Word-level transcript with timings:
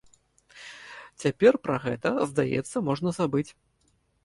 Цяпер 1.23 1.59
пра 1.67 1.77
гэта, 1.85 2.13
здаецца, 2.33 2.77
можна 2.91 3.09
забыць. 3.21 3.47